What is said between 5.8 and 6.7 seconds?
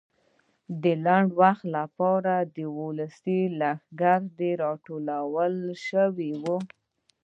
شو وو.